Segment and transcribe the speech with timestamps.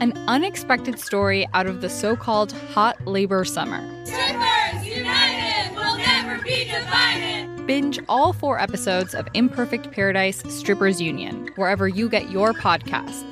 [0.00, 3.80] an unexpected story out of the so called hot labor summer.
[4.04, 7.66] Strippers united will never be divided.
[7.66, 13.24] Binge all four episodes of Imperfect Paradise Strippers Union, wherever you get your podcasts.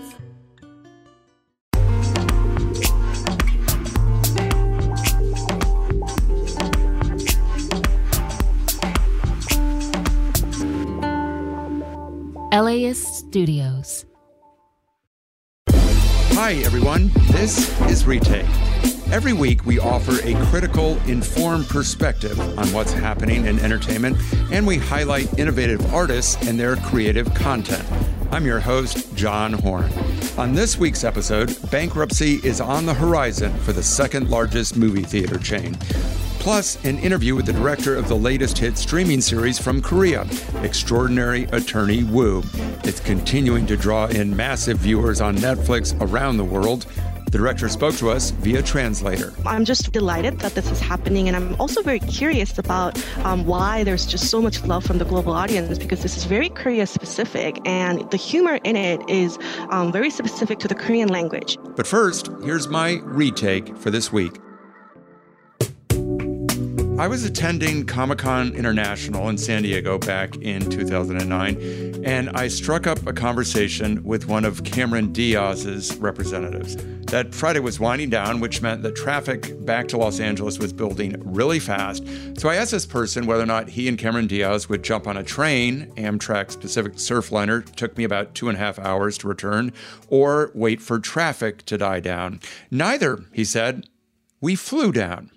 [12.52, 14.04] LAist Studios.
[16.44, 17.12] Hi, everyone.
[17.30, 18.48] This is Retake.
[19.12, 24.16] Every week, we offer a critical, informed perspective on what's happening in entertainment,
[24.50, 27.88] and we highlight innovative artists and their creative content.
[28.32, 29.92] I'm your host, John Horn.
[30.38, 35.38] On this week's episode, bankruptcy is on the horizon for the second largest movie theater
[35.38, 35.74] chain.
[36.38, 40.26] Plus, an interview with the director of the latest hit streaming series from Korea,
[40.62, 42.42] Extraordinary Attorney Woo.
[42.84, 46.86] It's continuing to draw in massive viewers on Netflix around the world.
[47.32, 49.32] The director spoke to us via translator.
[49.46, 53.84] I'm just delighted that this is happening, and I'm also very curious about um, why
[53.84, 57.56] there's just so much love from the global audience because this is very Korea specific,
[57.64, 59.38] and the humor in it is
[59.70, 61.56] um, very specific to the Korean language.
[61.74, 64.38] But first, here's my retake for this week.
[67.02, 72.86] I was attending Comic Con International in San Diego back in 2009, and I struck
[72.86, 76.76] up a conversation with one of Cameron Diaz's representatives.
[77.06, 81.20] That Friday was winding down, which meant that traffic back to Los Angeles was building
[81.24, 82.06] really fast.
[82.38, 85.16] So I asked this person whether or not he and Cameron Diaz would jump on
[85.16, 89.72] a train, Amtrak's Pacific Surfliner, took me about two and a half hours to return,
[90.06, 92.38] or wait for traffic to die down.
[92.70, 93.88] Neither, he said.
[94.40, 95.32] We flew down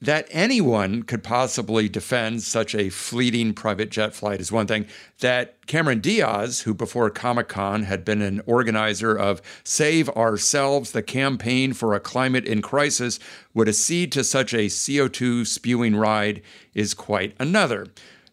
[0.00, 4.86] that anyone could possibly defend such a fleeting private jet flight is one thing.
[5.20, 11.02] That Cameron Diaz, who before Comic Con had been an organizer of Save Ourselves, the
[11.02, 13.18] campaign for a climate in crisis,
[13.54, 16.42] would accede to such a CO2 spewing ride
[16.74, 17.88] is quite another.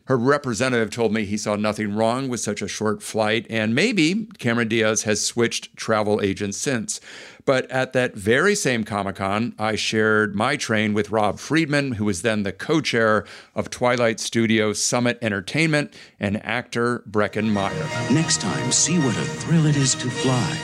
[0.06, 4.28] Her representative told me he saw nothing wrong with such a short flight, and maybe
[4.38, 7.02] Cameron Diaz has switched travel agents since.
[7.46, 12.06] But at that very same Comic Con, I shared my train with Rob Friedman, who
[12.06, 13.24] was then the co chair
[13.54, 17.88] of Twilight Studio Summit Entertainment, and actor Breckin Meyer.
[18.12, 20.58] Next time, see what a thrill it is to fly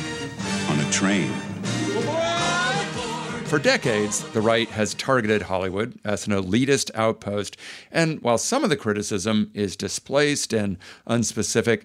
[0.69, 1.31] on a train.
[3.45, 7.57] For decades, the right has targeted Hollywood as an elitist outpost,
[7.91, 11.83] and while some of the criticism is displaced and unspecific,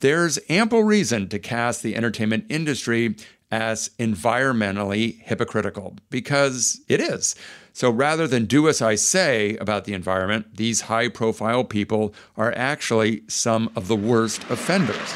[0.00, 3.14] there's ample reason to cast the entertainment industry
[3.52, 7.36] as environmentally hypocritical, because it is.
[7.74, 12.52] So rather than do as I say about the environment, these high profile people are
[12.56, 15.14] actually some of the worst offenders.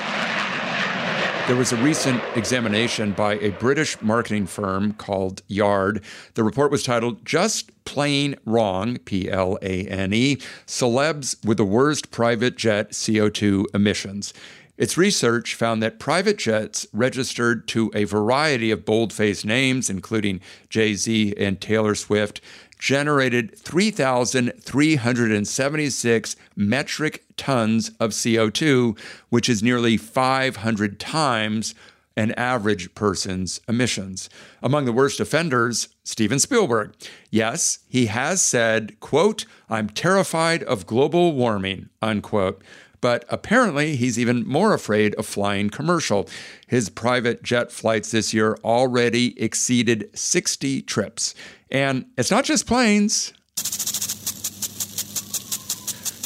[1.46, 6.02] There was a recent examination by a British marketing firm called Yard.
[6.34, 11.64] The report was titled Just Plain Wrong, P L A N E Celebs with the
[11.64, 14.34] Worst Private Jet CO2 Emissions.
[14.76, 20.40] Its research found that private jets registered to a variety of bold faced names, including
[20.68, 22.40] Jay Z and Taylor Swift,
[22.78, 28.98] generated 3,376 metric tons of CO2,
[29.30, 31.74] which is nearly 500 times
[32.18, 34.30] an average person's emissions.
[34.62, 36.94] Among the worst offenders, Steven Spielberg.
[37.30, 42.62] Yes, he has said, quote, I'm terrified of global warming, unquote.
[43.00, 46.28] But apparently, he's even more afraid of flying commercial.
[46.66, 51.34] His private jet flights this year already exceeded 60 trips.
[51.70, 53.32] And it's not just planes.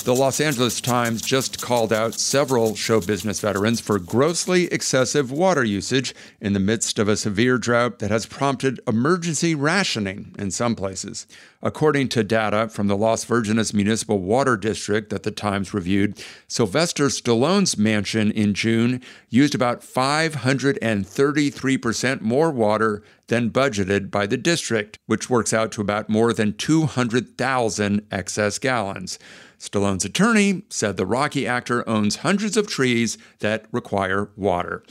[0.03, 5.63] The Los Angeles Times just called out several show business veterans for grossly excessive water
[5.63, 10.75] usage in the midst of a severe drought that has prompted emergency rationing in some
[10.75, 11.27] places.
[11.63, 16.19] According to data from the Las Virgenes Municipal Water District that the Times reviewed,
[16.49, 24.99] Sylvester Stallone's mansion in June used about 533% more water than budgeted by the district,
[25.07, 29.19] which works out to about more than 200,000 excess gallons.
[29.59, 34.83] Stallone's attorney said the Rocky actor owns hundreds of trees that require water.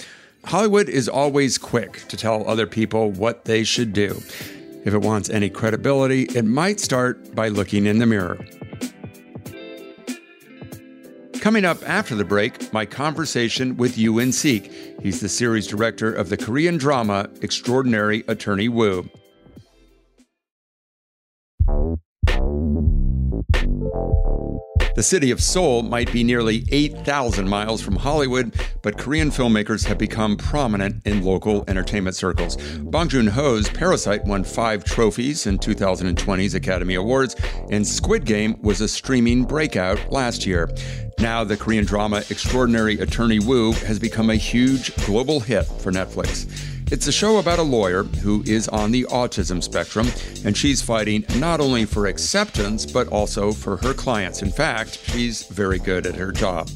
[0.45, 4.21] Hollywood is always quick to tell other people what they should do.
[4.85, 8.39] If it wants any credibility, it might start by looking in the mirror.
[11.39, 14.99] Coming up after the break, my conversation with Yoo Sik.
[15.01, 19.09] He's the series director of the Korean drama Extraordinary Attorney Woo.
[24.99, 29.97] The city of Seoul might be nearly 8,000 miles from Hollywood, but Korean filmmakers have
[29.97, 32.57] become prominent in local entertainment circles.
[32.79, 37.37] Bong Joon Ho's Parasite won five trophies in 2020's Academy Awards,
[37.71, 40.69] and Squid Game was a streaming breakout last year.
[41.17, 46.68] Now, the Korean drama Extraordinary Attorney Woo has become a huge global hit for Netflix.
[46.91, 50.07] It's a show about a lawyer who is on the autism spectrum,
[50.43, 54.41] and she's fighting not only for acceptance, but also for her clients.
[54.41, 56.67] In fact, she's very good at her job.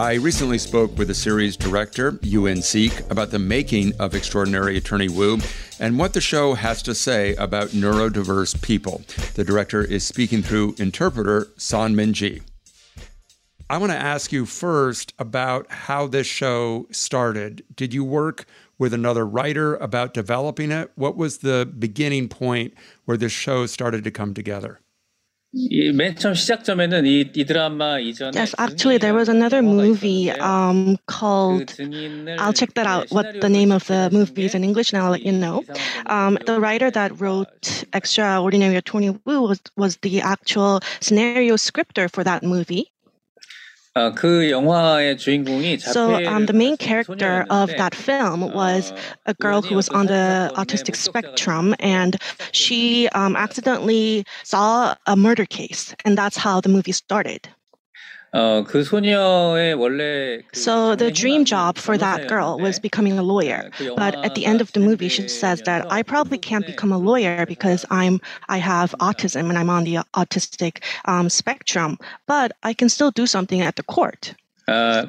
[0.00, 4.76] I recently spoke with the series director, Yu In Sik, about the making of Extraordinary
[4.76, 5.38] Attorney Woo
[5.78, 9.02] and what the show has to say about neurodiverse people.
[9.34, 12.42] The director is speaking through interpreter San Min Ji.
[13.70, 17.64] I want to ask you first about how this show started.
[17.74, 18.44] Did you work
[18.82, 20.90] with another writer about developing it?
[20.96, 22.74] What was the beginning point
[23.04, 24.80] where this show started to come together?
[28.34, 31.78] Yes, actually, there was another movie um, called.
[32.38, 33.10] I'll check that out.
[33.10, 35.62] What the name of the movie is in English, and I'll let you know.
[36.06, 42.24] Um, the writer that wrote Extraordinary Attorney Woo was was the actual scenario scripter for
[42.24, 42.91] that movie.
[43.94, 44.08] So
[46.24, 48.90] um, the main character of that film was
[49.26, 52.16] a girl who was on the autistic spectrum, and
[52.52, 57.48] she um, accidentally saw a murder case, and that's how the movie started.
[60.54, 63.68] So the dream job for that girl was becoming a lawyer.
[63.96, 66.98] But at the end of the movie, she says that I probably can't become a
[66.98, 71.98] lawyer because I'm I have autism and I'm on the autistic um, spectrum.
[72.26, 74.34] But I can still do something at the court.
[74.68, 75.06] Uh,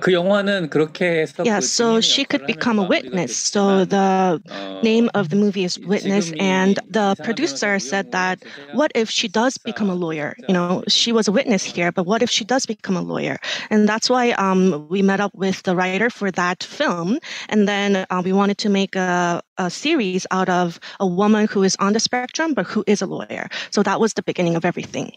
[1.43, 3.37] yeah, so she could become a witness.
[3.37, 4.41] So the
[4.81, 9.57] name of the movie is Witness, and the producer said that what if she does
[9.57, 10.35] become a lawyer?
[10.47, 13.37] You know, she was a witness here, but what if she does become a lawyer?
[13.69, 17.19] And that's why um, we met up with the writer for that film,
[17.49, 21.63] and then uh, we wanted to make a, a series out of a woman who
[21.63, 23.49] is on the spectrum but who is a lawyer.
[23.69, 25.11] So that was the beginning of everything.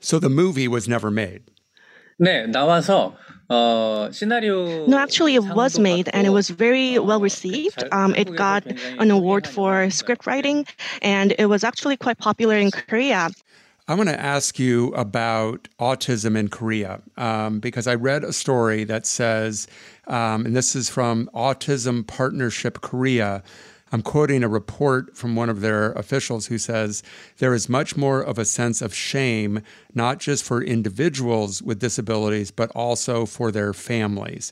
[0.00, 1.42] So the movie was never made.
[2.19, 3.15] 네 나와서
[3.49, 7.21] 어, 시나리오 No, actually, it was 상도 made and it 받고, was very 어, well
[7.21, 7.79] received.
[7.79, 10.65] 잘- Um, it 한국에서 got 굉장히 an award for 흥행하는 script writing,
[11.01, 13.29] and it was actually quite popular in Korea.
[13.87, 18.83] I want to ask you about autism in Korea um, because I read a story
[18.83, 19.65] that says,
[20.09, 23.41] um, and this is from Autism Partnership Korea.
[23.92, 27.02] I'm quoting a report from one of their officials who says
[27.38, 29.60] there is much more of a sense of shame,
[29.94, 34.50] not just for individuals with disabilities, but also for their families.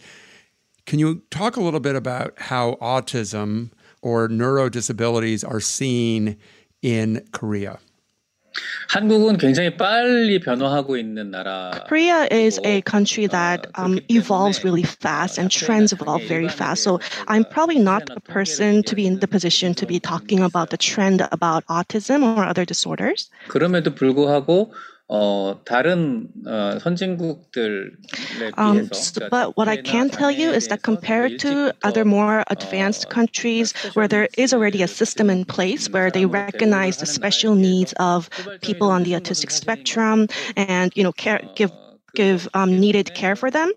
[0.84, 3.70] Can you talk a little bit about how autism
[4.02, 6.36] or neurodisabilities are seen
[6.82, 7.78] in Korea?
[8.89, 11.71] 한국은 굉장히 빨리 변화하고 있는 나라.
[11.87, 16.83] Korea is a country that um, evolves really fast and trends evolve very fast.
[16.83, 20.69] So I'm probably not a person to be in the position to be talking about
[20.69, 23.29] the trend about autism or other disorders.
[23.49, 24.71] 그럼에도 불구하고
[25.09, 27.91] 어, 다른 어, 선진국들에
[28.57, 30.81] Um, 비해서 s- 그러니까 but what I 터키나 can tell you 자메에 is that 비해서
[30.83, 35.29] compared 더 to 일찍부터, other more 어, advanced countries where there is already a system
[35.29, 38.29] in place where they recognize the special needs of
[38.61, 41.71] people on the autistic spectrum and you know care, give
[42.15, 43.71] give um, needed care for them.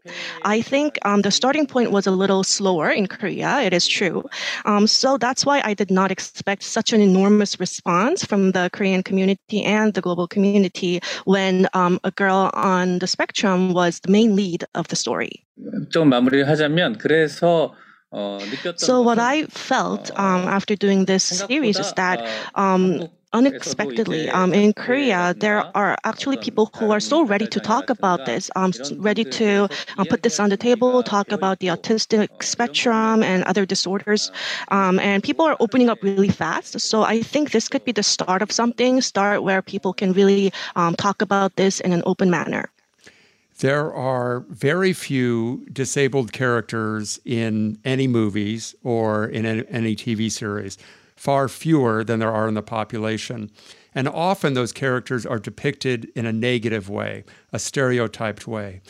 [0.45, 3.61] I think um, the starting point was a little slower in Korea.
[3.61, 4.25] It is true.
[4.65, 9.02] Um, so that's why I did not expect such an enormous response from the Korean
[9.02, 14.37] community and the global community when um, a girl on the spectrum was the main
[14.37, 15.45] lead of the story.
[15.90, 17.75] 좀 마무리를 하자면 그래서
[18.11, 22.23] 어, 느꼈던 So what 것은, I felt um, after doing this series is that
[22.55, 27.90] um, unexpectedly um, in Korea there are actually people who are so ready to talk
[27.90, 32.44] about this, um, ready to uh, put this on the table, talk about the autistic
[32.44, 34.32] spectrum and other disorders,
[34.70, 36.80] um, and people are opening up really fast.
[36.80, 40.54] So I think this could be the start of something, start where people can really
[40.75, 42.70] um, talk about this in an open manner.
[43.60, 50.78] There are very few disabled characters in any movies or in any, any TV series,
[51.15, 53.51] far fewer than there are in the population.
[53.96, 58.82] And often those characters are depicted in a negative way, a stereotyped way.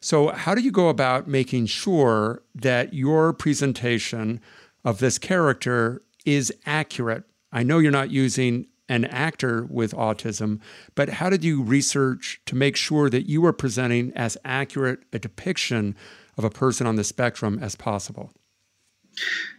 [0.00, 4.40] So, how do you go about making sure that your presentation
[4.84, 7.24] of this character is accurate?
[7.52, 10.60] I know you're not using an actor with autism,
[10.94, 15.18] but how did you research to make sure that you were presenting as accurate a
[15.18, 15.96] depiction
[16.36, 18.32] of a person on the spectrum as possible?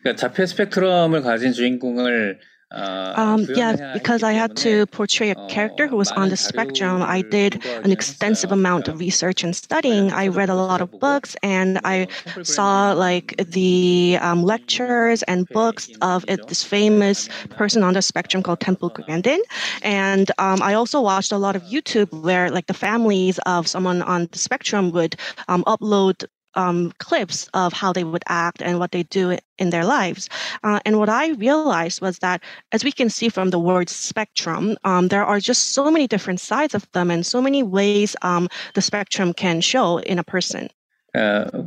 [0.03, 2.39] 그러니까 자폐 스펙트럼을 가진 주인공을
[2.71, 7.01] Um, yeah, because I had to portray a character who was on the spectrum.
[7.01, 10.13] I did an extensive amount of research and studying.
[10.13, 12.09] I read a lot of books and I
[12.43, 18.43] saw like the um, lectures and books of it, this famous person on the spectrum
[18.43, 19.41] called Temple Grandin.
[19.83, 24.03] And um, I also watched a lot of YouTube where like the families of someone
[24.03, 25.17] on the spectrum would
[25.49, 29.86] um, upload um, clips of how they would act and what they do in their
[29.86, 30.30] lives.
[30.64, 34.78] Uh, and what I realized was that, as we can see from the word spectrum,
[34.84, 38.50] um, there are just so many different sides of them and so many ways um,
[38.74, 40.70] the spectrum can show in a person.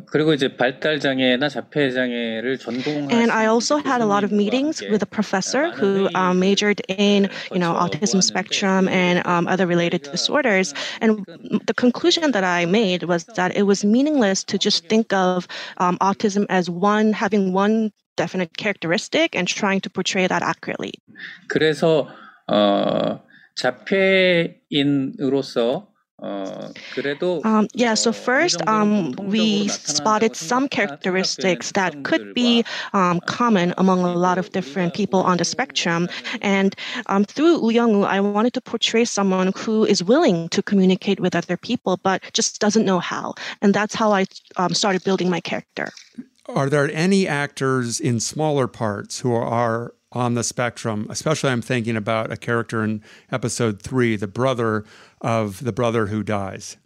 [0.07, 2.59] 그리고 이제 발달 장애나 자폐 장애를
[3.11, 7.29] And I also had a lot of meetings with a professor who um, majored in,
[7.51, 10.73] you know, autism spectrum and um, other related disorders.
[11.01, 11.25] And
[11.65, 15.97] the conclusion that I made was that it was meaningless to just think of um,
[15.99, 20.93] autism as one having one definite characteristic and trying to portray that accurately.
[21.47, 22.07] 그래서
[22.47, 23.21] 어,
[23.55, 25.91] 자폐인으로서
[26.22, 34.00] um, yeah, so first, um, we spotted some characteristics that could be um, common among
[34.00, 36.08] a lot of different people on the spectrum.
[36.40, 36.74] And
[37.06, 41.58] um, through Young I wanted to portray someone who is willing to communicate with other
[41.58, 43.34] people, but just doesn't know how.
[43.60, 44.24] And that's how I
[44.56, 45.90] um, started building my character.
[46.48, 51.06] Are there any actors in smaller parts who are on the spectrum.
[51.10, 54.84] Especially, I'm thinking about a character in episode three, the brother
[55.20, 56.76] of the brother who dies.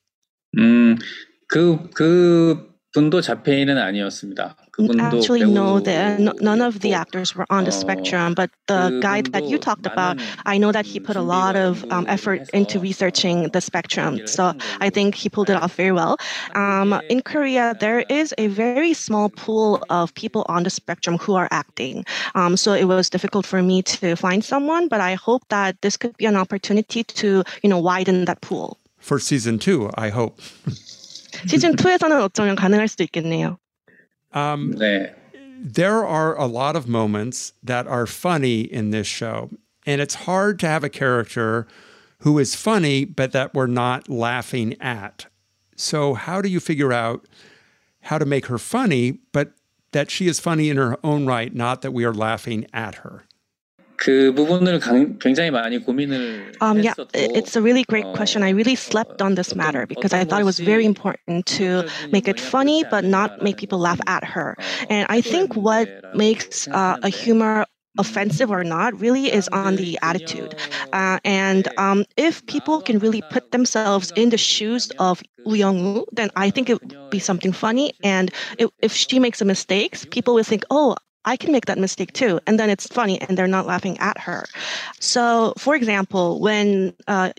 [0.57, 1.01] Mm,
[1.49, 4.56] 그, 분도 자폐인은 아니었습니다.
[5.00, 9.44] Actually, no, the, none of the actors were on the spectrum, but the guy that
[9.44, 13.50] you talked about, I know that he put a lot of um, effort into researching
[13.50, 14.26] the spectrum.
[14.28, 16.18] So I think he pulled it off very well.
[16.56, 21.36] Um, in Korea, there is a very small pool of people on the spectrum who
[21.36, 22.06] are acting.
[22.34, 25.98] Um, so it was difficult for me to find someone, but I hope that this
[25.98, 28.78] could be an opportunity to, you know, widen that pool.
[29.00, 30.40] For season two, I hope.
[31.48, 33.58] 시즌 2에서는 어쩌면 가능할 수도 있겠네요.
[34.34, 35.14] Um, 네.
[35.64, 39.50] There are a lot of moments that are funny in this show,
[39.86, 41.66] and it's hard to have a character
[42.20, 45.28] who is funny but that we're not laughing at.
[45.76, 47.26] So, how do you figure out
[48.02, 49.54] how to make her funny, but
[49.92, 53.24] that she is funny in her own right, not that we are laughing at her?
[54.01, 54.81] 그 부분을
[55.21, 58.43] 굉장히 많이 고민을 um, Yeah, it's a really great question.
[58.43, 62.27] I really slept on this matter because I thought it was very important to make
[62.27, 64.57] it funny but not make people laugh at her.
[64.89, 67.67] And I think what makes uh, a humor
[67.99, 70.55] offensive or not really is on the attitude.
[70.95, 76.31] Uh, and um, if people can really put themselves in the shoes of Woo then
[76.37, 77.93] I think it would be something funny.
[78.03, 81.79] And it, if she makes a mistake, people will think, oh, I can make that
[81.79, 82.41] mistake too.
[82.47, 84.47] And then it's funny and they're not laughing at her.
[85.01, 87.33] So, for example, when uh,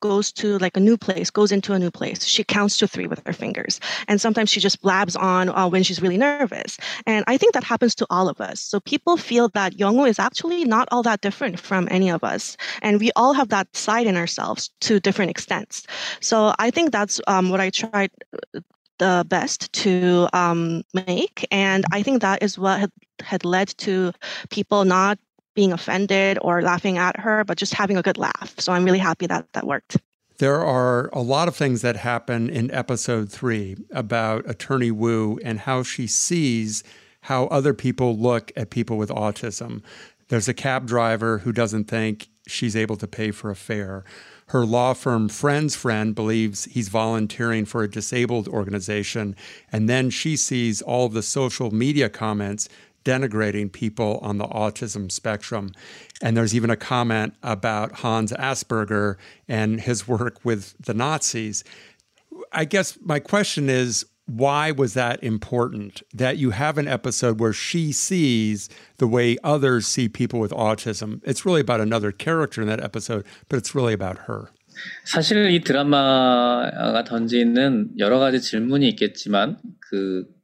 [0.00, 3.06] goes to like a new place, goes into a new place, she counts to three
[3.06, 3.80] with her fingers.
[4.06, 6.78] And sometimes she just blabs on uh, when she's really nervous.
[7.06, 8.60] And I think that happens to all of us.
[8.60, 12.56] So people feel that Youngwoo is actually not all that different from any of us.
[12.82, 15.86] And we all have that side in ourselves to different extents.
[16.20, 18.10] So I think that's um, what I tried
[18.98, 21.46] the best to um, make.
[21.50, 24.12] And I think that is what had, had led to
[24.50, 25.18] people not
[25.54, 28.54] being offended or laughing at her, but just having a good laugh.
[28.58, 29.96] So I'm really happy that that worked.
[30.38, 35.60] There are a lot of things that happen in episode three about Attorney Woo and
[35.60, 36.84] how she sees
[37.22, 39.82] how other people look at people with autism.
[40.28, 44.04] There's a cab driver who doesn't think she's able to pay for a fare.
[44.48, 49.34] Her law firm friend's friend believes he's volunteering for a disabled organization.
[49.72, 52.68] And then she sees all the social media comments
[53.04, 55.72] denigrating people on the autism spectrum.
[56.22, 59.16] And there's even a comment about Hans Asperger
[59.48, 61.64] and his work with the Nazis.
[62.52, 67.53] I guess my question is why was that important that you have an episode where
[67.53, 71.21] she sees the way others see people with autism?
[71.25, 74.49] It's really about another character in that episode, but it's really about her.
[75.05, 80.34] 사실 이 드라마가 던지는 여러 가지 질문이 있겠지만 그 그걸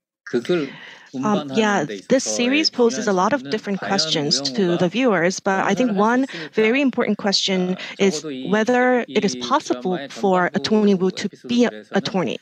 [1.22, 5.74] um, yeah, this series poses a lot of different questions to the viewers, but I
[5.74, 11.64] think one very important question is whether it is possible for Attorney Woo to be
[11.64, 12.38] an attorney.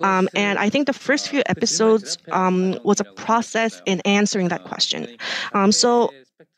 [0.00, 4.64] Um, and I think the first few episodes um, was a process in answering that
[4.64, 5.08] question.
[5.52, 6.12] Um, so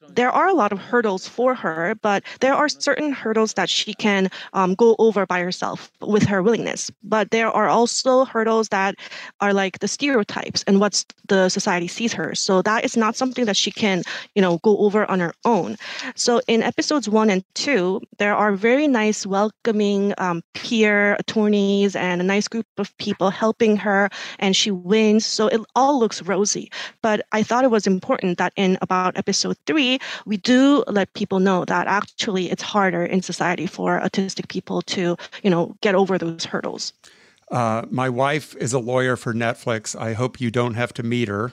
[0.08, 3.94] there are a lot of hurdles for her, but there are certain hurdles that she
[3.94, 6.90] can um, go over by herself with her willingness.
[7.02, 8.96] But there are also hurdles that
[9.40, 12.34] are like the stereotypes and what the society sees her.
[12.34, 14.02] So that is not something that she can,
[14.34, 15.76] you know, go over on her own.
[16.14, 22.20] So in episodes one and two, there are very nice, welcoming um, peer attorneys and
[22.20, 24.08] a nice group of people helping her,
[24.38, 25.26] and she wins.
[25.26, 26.70] So it all looks rosy.
[27.02, 31.40] But I thought it was important that in about episode three, we do let people
[31.40, 36.18] know that actually it's harder in society for autistic people to, you know, get over
[36.18, 36.92] those hurdles.
[37.50, 39.98] Uh, my wife is a lawyer for Netflix.
[39.98, 41.52] I hope you don't have to meet her.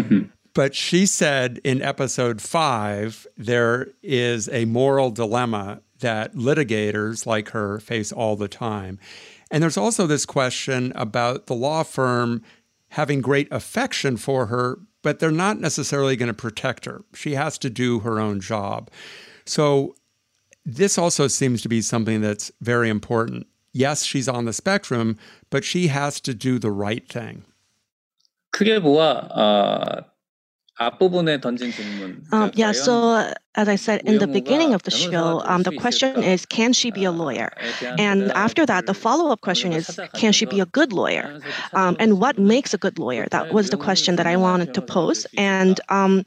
[0.54, 7.78] but she said in episode five, there is a moral dilemma that litigators like her
[7.80, 8.98] face all the time.
[9.50, 12.42] And there's also this question about the law firm
[12.90, 17.03] having great affection for her, but they're not necessarily going to protect her.
[17.13, 18.89] She has to do her own job.
[19.45, 19.95] So,
[20.65, 23.47] this also seems to be something that's very important.
[23.73, 25.17] Yes, she's on the spectrum,
[25.49, 27.43] but she has to do the right thing.
[28.53, 30.05] 크게 보아 어,
[30.75, 32.23] 앞부분에 던진 질문.
[32.31, 35.74] Um, yeah, so uh, as I said in the beginning of the show, um, the
[35.76, 37.50] question is, can she be a lawyer?
[37.98, 41.40] And after that, the follow up question is, can she be a good lawyer?
[41.72, 43.26] Um, and what makes a good lawyer?
[43.32, 45.26] That was the question that I wanted to pose.
[45.36, 46.22] And um,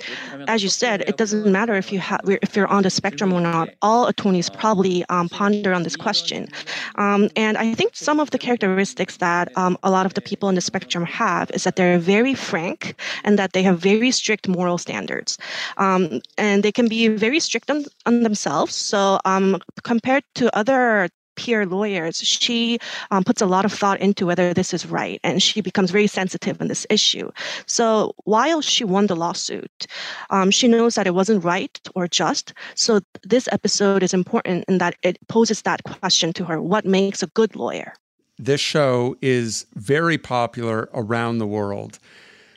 [0.49, 3.39] as you said, it doesn't matter if you have if you're on the spectrum or
[3.39, 3.69] not.
[3.81, 6.49] All attorneys probably um, ponder on this question.
[6.95, 10.49] Um, and I think some of the characteristics that um, a lot of the people
[10.49, 14.49] in the spectrum have is that they're very frank and that they have very strict
[14.49, 15.37] moral standards.
[15.77, 18.75] and they can be very strict on, on themselves.
[18.75, 22.77] So um, compared to other peer lawyers, she
[23.11, 26.07] um, puts a lot of thought into whether this is right, and she becomes very
[26.07, 27.31] sensitive on this issue.
[27.65, 29.87] So while she won the lawsuit,
[30.29, 32.53] um, she knows that it wasn't right or just.
[32.75, 37.23] So this episode is important in that it poses that question to her: What makes
[37.23, 37.93] a good lawyer?
[38.37, 41.99] This show is very popular around the world.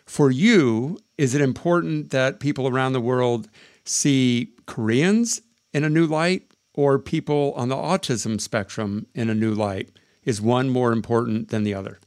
[0.06, 3.49] For you, is it important that people around the world
[3.85, 5.40] see Koreans
[5.73, 6.42] in a new light
[6.75, 9.90] or people on the autism spectrum in a new light?
[10.25, 11.99] Is one more important than the other?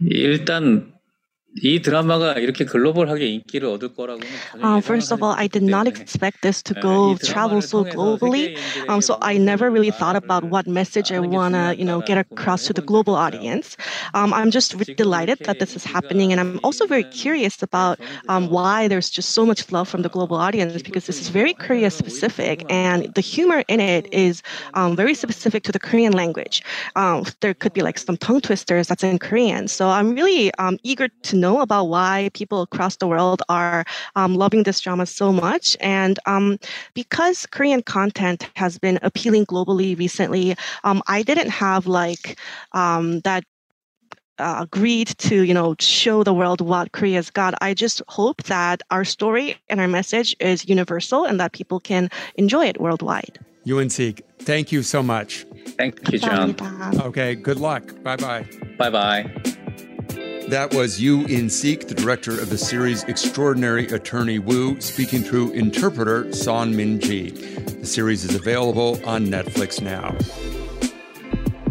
[0.00, 0.93] 일단
[1.61, 4.27] 이 드라마가 이렇게 글로벌하게 인기를 얻을 거라고는
[4.63, 8.57] uh, First of all, I did not expect this to go travel so globally.
[8.87, 12.65] Um, so I never really thought about what message I wanna, you know, get across
[12.67, 13.77] to the global audience.
[14.13, 18.49] Um, I'm just delighted that this is happening, and I'm also very curious about um,
[18.49, 21.89] why there's just so much love from the global audience because this is very Korea
[21.89, 24.43] specific, and the humor in it is
[24.75, 26.61] um, very specific to the Korean language.
[26.95, 30.77] Um, there could be like some tongue twisters that's in Korean, so I'm really um,
[30.83, 33.84] eager to know about why people across the world are
[34.16, 35.76] um, loving this drama so much.
[35.80, 36.58] And um,
[36.94, 42.38] because Korean content has been appealing globally recently, um, I didn't have like
[42.72, 43.44] um, that
[44.38, 48.82] uh, agreed to you know show the world what korea's got i just hope that
[48.90, 53.78] our story and our message is universal and that people can enjoy it worldwide Yu
[53.78, 55.46] In Sik, thank you so much.
[55.78, 56.54] Thank you, John.
[57.00, 57.82] Okay, good luck.
[58.02, 58.46] Bye bye.
[58.78, 59.53] Bye bye.
[60.48, 65.52] That was Yu In Sik, the director of the series Extraordinary Attorney Woo, speaking through
[65.52, 67.30] interpreter Son Min Ji.
[67.30, 70.14] The series is available on Netflix now.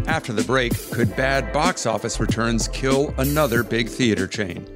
[0.08, 4.66] After the break, could bad box office returns kill another big theater chain?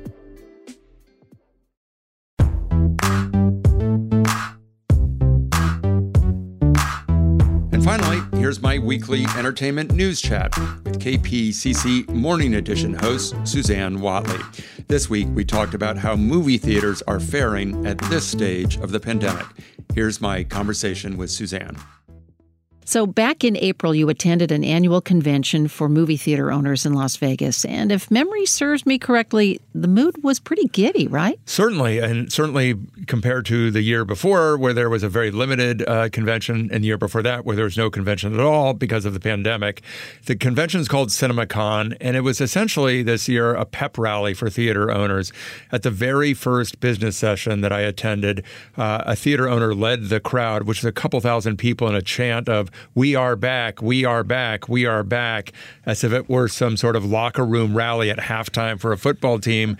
[8.89, 14.43] Weekly entertainment news chat with KPCC Morning Edition host Susanne Whatley.
[14.87, 18.99] This week, we talked about how movie theaters are faring at this stage of the
[18.99, 19.45] pandemic.
[19.95, 21.77] Here's my conversation with Suzanne.
[22.89, 27.17] So, back in April, you attended an annual convention for movie theater owners in Las
[27.17, 27.67] Vegas.
[27.67, 31.39] And if memory serves me correctly, the mood was pretty giddy, right?
[31.45, 31.99] Certainly.
[31.99, 36.71] And certainly compared to the year before, where there was a very limited uh, convention,
[36.73, 39.21] and the year before that, where there was no convention at all because of the
[39.21, 39.83] pandemic.
[40.25, 44.49] The convention is called CinemaCon, and it was essentially this year a pep rally for
[44.49, 45.31] theater owners.
[45.71, 48.45] At the very first business session that I attended,
[48.79, 52.01] uh, a theater owner led the crowd, which was a couple thousand people in a
[52.01, 55.53] chant of, we are back, we are back, we are back,
[55.87, 59.39] as if it were some sort of locker room rally at halftime for a football
[59.39, 59.77] team.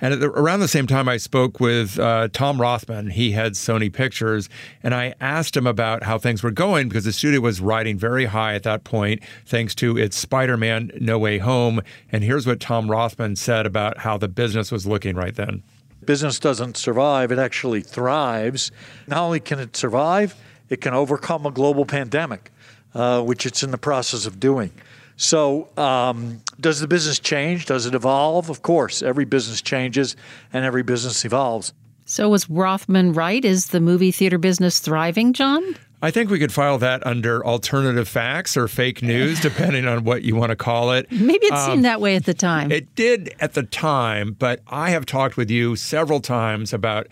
[0.00, 3.10] And the, around the same time, I spoke with uh, Tom Rothman.
[3.10, 4.48] He had Sony Pictures,
[4.82, 8.26] and I asked him about how things were going because the studio was riding very
[8.26, 11.80] high at that point, thanks to its Spider Man No Way Home.
[12.10, 15.62] And here's what Tom Rothman said about how the business was looking right then.
[16.04, 18.72] Business doesn't survive, it actually thrives.
[19.06, 20.34] Not only can it survive,
[20.70, 22.50] it can overcome a global pandemic,
[22.94, 24.72] uh, which it's in the process of doing.
[25.16, 27.66] So, um, does the business change?
[27.66, 28.48] Does it evolve?
[28.48, 30.16] Of course, every business changes
[30.50, 31.74] and every business evolves.
[32.06, 33.44] So, was Rothman right?
[33.44, 35.76] Is the movie theater business thriving, John?
[36.02, 40.22] I think we could file that under alternative facts or fake news, depending on what
[40.22, 41.10] you want to call it.
[41.12, 42.72] Maybe it seemed um, that way at the time.
[42.72, 47.08] It did at the time, but I have talked with you several times about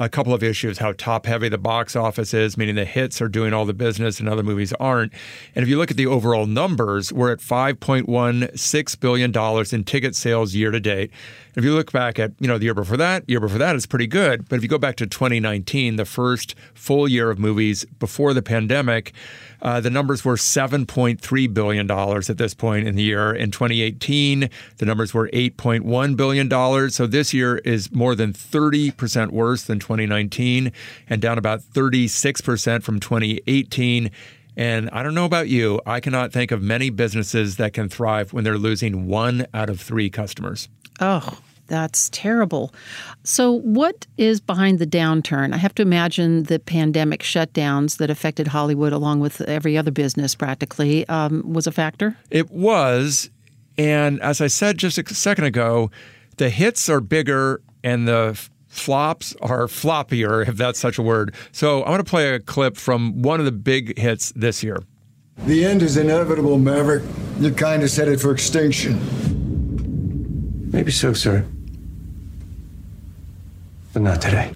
[0.00, 3.28] a couple of issues how top heavy the box office is, meaning the hits are
[3.28, 5.12] doing all the business and other movies aren't.
[5.54, 10.54] And if you look at the overall numbers, we're at $5.16 billion in ticket sales
[10.54, 11.10] year to date.
[11.54, 13.84] If you look back at, you know, the year before that, year before that is
[13.84, 14.48] pretty good.
[14.48, 18.40] But if you go back to 2019, the first full year of movies before the
[18.40, 19.12] pandemic,
[19.60, 23.34] uh, the numbers were $7.3 billion at this point in the year.
[23.34, 26.90] In 2018, the numbers were $8.1 billion.
[26.90, 33.00] So this year is more than 30% worse than 2019 and down about 36% from
[33.00, 34.10] 2018.
[34.56, 38.32] And I don't know about you, I cannot think of many businesses that can thrive
[38.32, 40.68] when they're losing one out of three customers.
[41.00, 41.38] Oh,
[41.70, 42.74] that's terrible.
[43.22, 45.54] So, what is behind the downturn?
[45.54, 50.34] I have to imagine the pandemic shutdowns that affected Hollywood, along with every other business
[50.34, 52.16] practically, um, was a factor.
[52.28, 53.30] It was.
[53.78, 55.92] And as I said just a second ago,
[56.36, 61.34] the hits are bigger and the flops are floppier, if that's such a word.
[61.52, 64.82] So, I want to play a clip from one of the big hits this year.
[65.44, 67.02] The end is inevitable, Maverick.
[67.38, 68.98] Your kind is headed for extinction.
[70.72, 71.44] Maybe so, sir
[73.92, 74.52] but not today.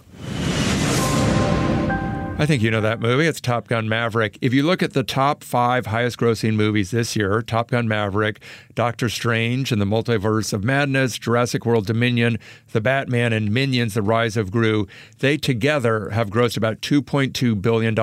[2.37, 3.29] I think you know that movie.
[3.29, 4.39] It's Top Gun Maverick.
[4.41, 8.43] If you look at the top five highest grossing movies this year Top Gun Maverick,
[8.75, 12.41] Doctor Strange and the Multiverse of Madness, Jurassic World Dominion,
[12.73, 14.89] The Batman, and Minions The Rise of Gru
[15.21, 17.95] they together have grossed about $2.2 billion.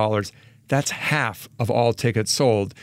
[0.70, 2.74] That's half of all tickets sold.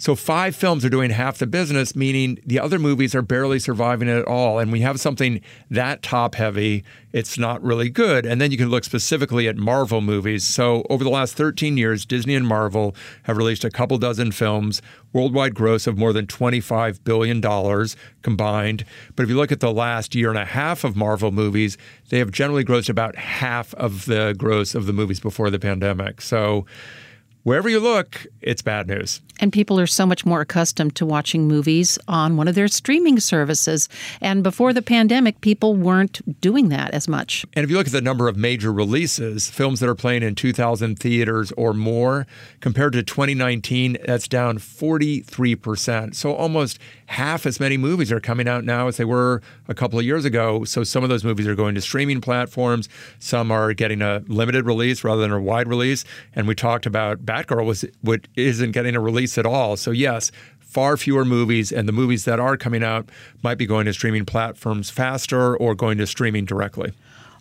[0.00, 4.08] So five films are doing half the business, meaning the other movies are barely surviving
[4.08, 4.58] at all.
[4.58, 8.24] And we have something that top heavy, it's not really good.
[8.24, 10.46] And then you can look specifically at Marvel movies.
[10.46, 14.80] So over the last 13 years, Disney and Marvel have released a couple dozen films,
[15.12, 17.42] worldwide gross of more than $25 billion
[18.22, 18.86] combined.
[19.16, 21.76] But if you look at the last year and a half of Marvel movies,
[22.08, 26.22] they have generally grossed about half of the gross of the movies before the pandemic.
[26.22, 26.64] So
[27.42, 29.20] wherever you look, it's bad news.
[29.40, 33.18] And people are so much more accustomed to watching movies on one of their streaming
[33.20, 33.88] services.
[34.20, 37.46] And before the pandemic, people weren't doing that as much.
[37.54, 40.34] And if you look at the number of major releases, films that are playing in
[40.34, 42.26] 2,000 theaters or more,
[42.60, 46.14] compared to 2019, that's down 43%.
[46.14, 49.98] So almost half as many movies are coming out now as they were a couple
[49.98, 50.64] of years ago.
[50.64, 54.66] So some of those movies are going to streaming platforms, some are getting a limited
[54.66, 56.04] release rather than a wide release.
[56.34, 59.76] And we talked about Batgirl was what isn't getting a release at all.
[59.76, 63.08] So yes, far fewer movies, and the movies that are coming out
[63.42, 66.92] might be going to streaming platforms faster or going to streaming directly.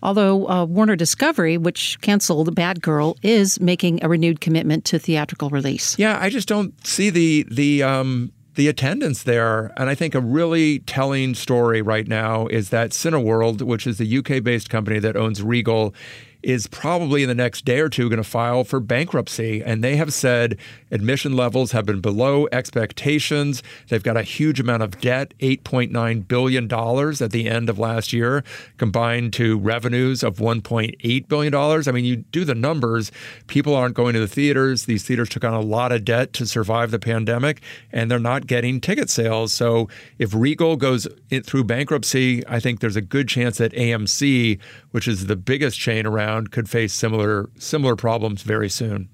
[0.01, 5.97] Although uh, Warner Discovery, which canceled Batgirl, is making a renewed commitment to theatrical release.
[5.97, 9.71] Yeah, I just don't see the the um, the attendance there.
[9.77, 14.17] And I think a really telling story right now is that Cineworld, which is the
[14.17, 15.93] UK based company that owns Regal,
[16.41, 19.61] is probably in the next day or two going to file for bankruptcy.
[19.63, 20.57] And they have said
[20.91, 23.61] admission levels have been below expectations.
[23.89, 28.43] They've got a huge amount of debt, $8.9 billion at the end of last year,
[28.77, 31.55] combined to revenues of $1.8 billion.
[31.55, 33.11] I mean, you do the numbers,
[33.47, 34.85] people aren't going to the theaters.
[34.85, 38.47] These theaters took on a lot of debt to survive the pandemic, and they're not
[38.47, 39.51] getting ticket sales.
[39.53, 41.07] So if Regal goes
[41.43, 44.59] through bankruptcy, I think there's a good chance that AMC,
[44.91, 49.09] which is the biggest chain around, around could face similar similar problems very soon.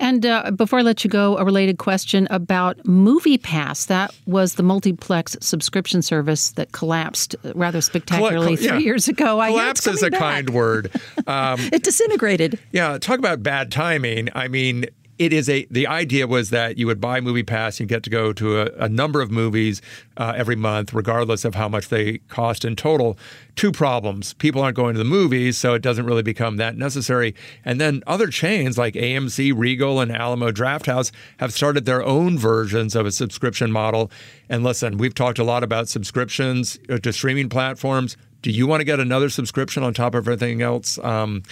[0.00, 3.86] And uh, before I let you go, a related question about MoviePass.
[3.86, 9.40] That was the multiplex subscription service that collapsed rather spectacularly three years ago.
[9.40, 10.20] Collapse is a back.
[10.20, 10.90] kind word.
[11.26, 12.58] Um, it disintegrated.
[12.70, 14.28] Yeah, talk about bad timing.
[14.34, 14.84] I mean,
[15.18, 18.32] it is a the idea was that you would buy MoviePass and get to go
[18.32, 19.80] to a, a number of movies
[20.16, 23.16] uh, every month regardless of how much they cost in total.
[23.54, 24.34] Two problems.
[24.34, 27.34] People aren't going to the movies so it doesn't really become that necessary.
[27.64, 32.96] And then other chains like amc regal and alamo drafthouse have started their own versions
[32.96, 34.10] of a subscription model.
[34.48, 38.82] And listen we've talked a lot about subscriptions uh, to streaming platforms do you want
[38.82, 40.98] to get another subscription on top of everything else?
[40.98, 41.42] Um,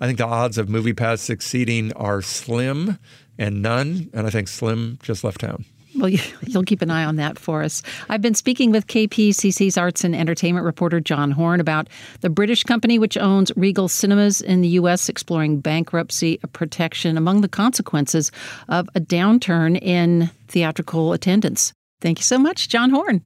[0.00, 2.98] I think the odds of MoviePass succeeding are slim
[3.38, 5.64] and none, and I think Slim just left town.
[5.96, 6.20] Well, you,
[6.54, 7.82] will keep an eye on that for us.
[8.10, 11.88] I've been speaking with KPCC's arts and entertainment reporter John Horn about
[12.20, 17.48] the British company which owns Regal Cinemas in the U.S., exploring bankruptcy protection among the
[17.48, 18.30] consequences
[18.68, 21.72] of a downturn in theatrical attendance.
[22.02, 23.24] Thank you so much, John Horn.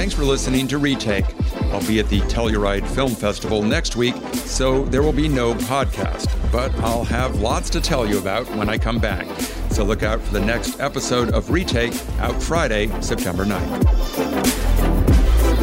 [0.00, 1.26] Thanks for listening to Retake.
[1.74, 6.26] I'll be at the Telluride Film Festival next week, so there will be no podcast,
[6.50, 9.26] but I'll have lots to tell you about when I come back.
[9.70, 14.56] So look out for the next episode of Retake out Friday, September 9th.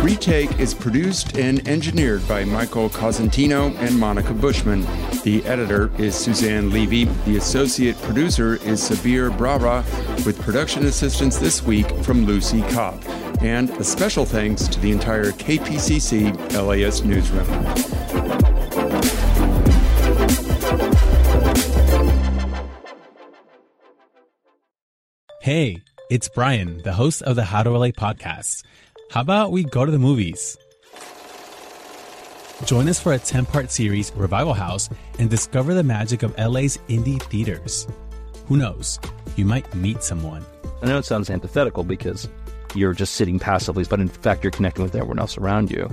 [0.04, 4.82] Retake is produced and engineered by Michael Cosentino and Monica Bushman.
[5.24, 7.06] The editor is Suzanne Levy.
[7.26, 9.84] The associate producer is Sabir Brara,
[10.28, 13.04] with production assistance this week from Lucy Kopp.
[13.40, 17.48] And a special thanks to the entire KPCC LAist newsroom.
[25.42, 28.66] Hey, it's Brian, the host of the How to LA podcast.
[29.12, 30.58] How about we go to the movies?
[32.66, 36.78] Join us for a 10 part series, Revival House, and discover the magic of LA's
[36.90, 37.88] indie theaters.
[38.48, 39.00] Who knows?
[39.36, 40.46] You might meet someone.
[40.82, 42.28] I know it sounds antithetical because
[42.78, 45.90] you're just sitting passively, but in fact, you're connecting with everyone else around you.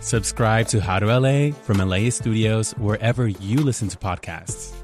[0.00, 4.81] Subscribe to How to LA from LAist Studios wherever you listen to podcasts.